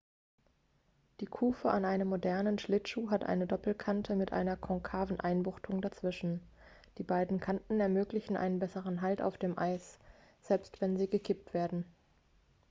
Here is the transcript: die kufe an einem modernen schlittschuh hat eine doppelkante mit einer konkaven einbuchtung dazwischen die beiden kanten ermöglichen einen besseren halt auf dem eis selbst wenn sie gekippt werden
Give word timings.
die 1.19 1.27
kufe 1.27 1.69
an 1.69 1.85
einem 1.85 2.07
modernen 2.07 2.57
schlittschuh 2.57 3.11
hat 3.11 3.23
eine 3.23 3.45
doppelkante 3.45 4.15
mit 4.15 4.33
einer 4.33 4.57
konkaven 4.57 5.19
einbuchtung 5.19 5.79
dazwischen 5.79 6.41
die 6.97 7.03
beiden 7.03 7.39
kanten 7.39 7.79
ermöglichen 7.79 8.35
einen 8.35 8.57
besseren 8.57 9.01
halt 9.03 9.21
auf 9.21 9.37
dem 9.37 9.59
eis 9.59 9.99
selbst 10.41 10.81
wenn 10.81 10.97
sie 10.97 11.07
gekippt 11.07 11.53
werden 11.53 11.85